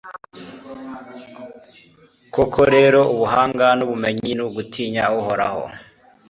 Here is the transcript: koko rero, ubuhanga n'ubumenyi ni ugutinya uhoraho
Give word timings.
koko 2.33 2.61
rero, 2.73 3.01
ubuhanga 3.13 3.65
n'ubumenyi 3.77 4.31
ni 4.35 4.43
ugutinya 4.47 5.03
uhoraho 5.19 5.63